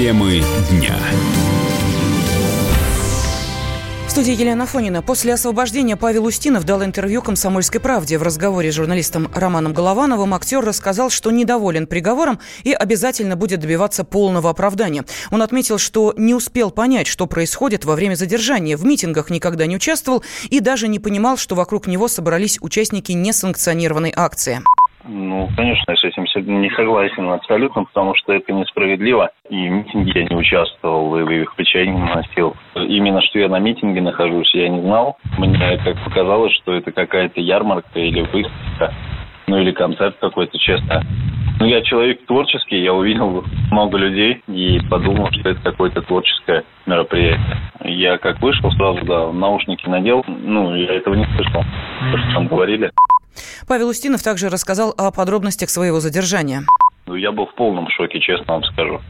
[0.00, 0.96] Темы дня.
[4.06, 5.02] В студии Елена Фонина.
[5.02, 8.16] После освобождения Павел Устинов дал интервью «Комсомольской правде».
[8.16, 14.02] В разговоре с журналистом Романом Головановым актер рассказал, что недоволен приговором и обязательно будет добиваться
[14.02, 15.04] полного оправдания.
[15.30, 18.78] Он отметил, что не успел понять, что происходит во время задержания.
[18.78, 24.14] В митингах никогда не участвовал и даже не понимал, что вокруг него собрались участники несанкционированной
[24.16, 24.62] акции.
[25.04, 26.24] Ну, конечно, я с этим
[26.60, 29.30] не согласен абсолютно, потому что это несправедливо.
[29.48, 32.54] И в митинге я не участвовал, и их печенье не носил.
[32.74, 35.16] Именно что я на митинге нахожусь, я не знал.
[35.38, 38.94] Мне как показалось, что это какая-то ярмарка или выставка,
[39.46, 41.02] ну или концерт какой-то, честно.
[41.60, 47.58] Ну, я человек творческий, я увидел много людей и подумал, что это какое-то творческое мероприятие.
[47.84, 51.62] Я как вышел, сразу, да, наушники надел, ну, я этого не слышал,
[52.12, 52.90] то, что там говорили.
[53.68, 56.62] Павел Устинов также рассказал о подробностях своего задержания.
[57.06, 59.00] Ну, я был в полном шоке, честно вам скажу.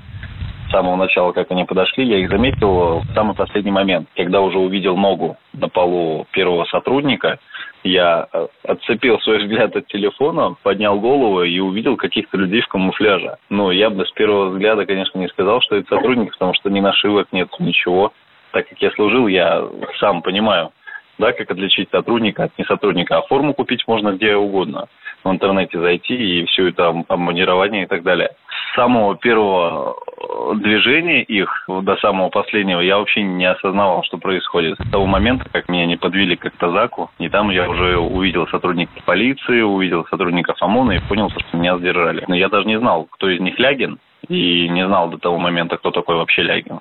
[0.69, 4.09] С самого начала, как они подошли, я их заметил в самый последний момент.
[4.17, 7.41] Когда уже увидел ногу на полу первого сотрудника,
[7.83, 13.37] я э, отцепил свой взгляд от телефона, поднял голову и увидел каких-то людей в камуфляже.
[13.49, 16.81] Ну, я бы с первого взгляда, конечно, не сказал, что это сотрудник, потому что ни
[16.81, 18.13] нашивок нет, ничего.
[18.53, 19.65] Так как я служил, я
[19.99, 20.73] сам понимаю,
[21.21, 23.19] да, как отличить сотрудника от несотрудника.
[23.19, 24.89] А форму купить можно где угодно.
[25.23, 28.31] В интернете зайти и все это обмунирование и так далее.
[28.49, 34.79] С самого первого э, движения их до самого последнего я вообще не осознавал, что происходит.
[34.79, 39.05] С того момента, как меня не подвели к Тазаку, и там я уже увидел сотрудников
[39.05, 42.25] полиции, увидел сотрудников ОМОНа и понял, что меня сдержали.
[42.27, 45.77] Но я даже не знал, кто из них Лягин, и не знал до того момента,
[45.77, 46.81] кто такой вообще Лягин.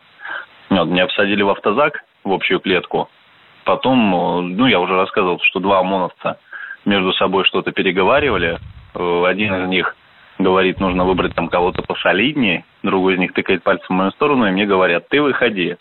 [0.69, 3.09] Вот, меня посадили в автозак, в общую клетку,
[3.69, 6.39] Потом, э, ну, я уже рассказывал, что два ОМОНовца
[6.85, 8.57] между собой что-то переговаривали.
[8.95, 9.95] Э, один из них
[10.39, 14.51] говорит, нужно выбрать там кого-то посолиднее, другой из них тыкает пальцем в мою сторону, и
[14.51, 15.75] мне говорят, ты выходи.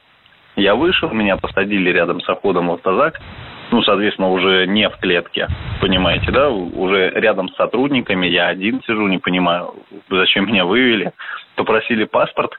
[0.55, 3.23] Я вышел, меня посадили рядом с входом в автозак,
[3.71, 5.49] ну, соответственно, уже не в клетке,
[5.81, 9.73] понимаете, да, уже рядом с сотрудниками, я один сижу, не понимаю,
[10.11, 11.13] зачем меня вывели,
[11.57, 12.53] попросили паспорт,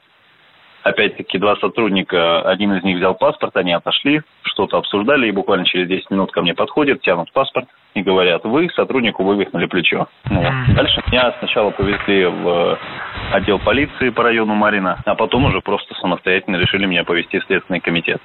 [0.84, 5.88] Опять-таки, два сотрудника, один из них взял паспорт, они отошли, что-то обсуждали, и буквально через
[5.88, 10.08] 10 минут ко мне подходят, тянут паспорт и говорят, вы сотруднику вывихнули плечо.
[10.30, 10.76] Ну, вот.
[10.76, 12.80] Дальше меня сначала повезли в
[13.34, 17.80] отдел полиции по району Марина, а потом уже просто самостоятельно решили меня повезти в Следственный
[17.80, 18.22] комитет.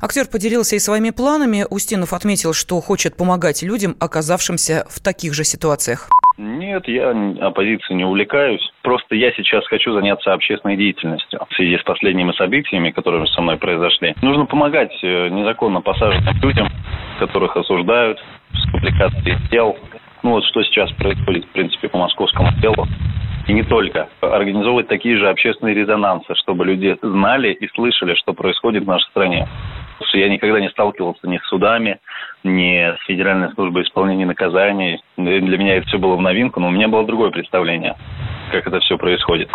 [0.00, 1.66] Актер поделился и своими планами.
[1.68, 6.08] Устинов отметил, что хочет помогать людям, оказавшимся в таких же ситуациях.
[6.42, 7.10] Нет, я
[7.42, 8.66] оппозицией не увлекаюсь.
[8.80, 13.58] Просто я сейчас хочу заняться общественной деятельностью в связи с последними событиями, которые со мной
[13.58, 14.14] произошли.
[14.22, 16.68] Нужно помогать э, незаконно посаженным людям,
[17.18, 18.18] которых осуждают
[18.54, 19.76] с публикацией дел.
[20.22, 22.86] Ну вот что сейчас происходит, в принципе, по московскому делу.
[23.46, 24.08] И не только.
[24.22, 29.46] Организовывать такие же общественные резонансы, чтобы люди знали и слышали, что происходит в нашей стране.
[30.12, 32.00] Я никогда не сталкивался ни с судами,
[32.44, 35.02] ни с Федеральной службой исполнения наказаний.
[35.16, 37.96] Для меня это все было в новинку, но у меня было другое представление,
[38.52, 39.50] как это все происходит.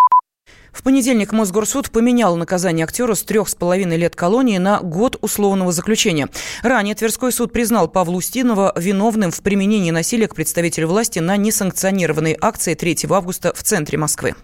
[0.72, 5.72] В понедельник Мосгорсуд поменял наказание актера с трех с половиной лет колонии на год условного
[5.72, 6.28] заключения.
[6.62, 12.36] Ранее Тверской суд признал Павла Устинова виновным в применении насилия к представителю власти на несанкционированной
[12.38, 14.34] акции 3 августа в центре Москвы.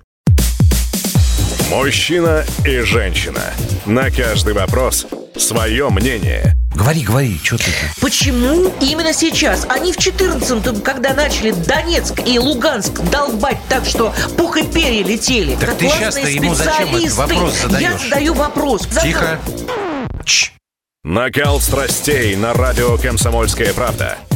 [1.73, 3.41] Мужчина и женщина.
[3.87, 5.07] На каждый вопрос
[5.37, 6.55] свое мнение.
[6.75, 7.65] Говори, говори, что ты?
[7.99, 9.67] Почему именно сейчас?
[9.71, 15.57] Они в 14-м, когда начали Донецк и Луганск долбать так, что пух и перья летели.
[15.57, 17.83] Так ты сейчас-то ему зачем этот вопрос задаешь?
[17.83, 18.87] Я задаю вопрос.
[19.03, 19.41] Тихо.
[20.27, 20.51] Ч.
[21.05, 24.19] Накал страстей на радио «Комсомольская правда».